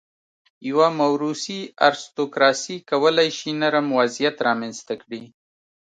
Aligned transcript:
یوه 0.69 0.87
موروثي 0.99 1.59
ارستوکراسي 1.87 2.75
کولای 2.89 3.29
شي 3.37 3.51
نرم 3.61 3.87
وضعیت 3.99 4.35
رامنځته 4.47 4.93
کړي. 5.01 5.23